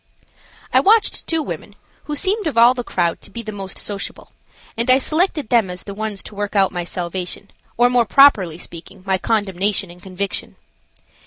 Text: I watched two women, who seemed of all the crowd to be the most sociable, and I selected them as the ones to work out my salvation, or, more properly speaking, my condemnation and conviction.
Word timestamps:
I 0.73 0.79
watched 0.79 1.27
two 1.27 1.43
women, 1.43 1.75
who 2.05 2.15
seemed 2.15 2.47
of 2.47 2.57
all 2.57 2.73
the 2.73 2.83
crowd 2.83 3.21
to 3.21 3.29
be 3.29 3.43
the 3.43 3.51
most 3.51 3.77
sociable, 3.77 4.31
and 4.75 4.89
I 4.89 4.97
selected 4.97 5.49
them 5.49 5.69
as 5.69 5.83
the 5.83 5.93
ones 5.93 6.23
to 6.23 6.33
work 6.33 6.55
out 6.55 6.71
my 6.71 6.83
salvation, 6.85 7.51
or, 7.77 7.87
more 7.87 8.05
properly 8.07 8.57
speaking, 8.57 9.03
my 9.05 9.19
condemnation 9.19 9.91
and 9.91 10.01
conviction. 10.01 10.55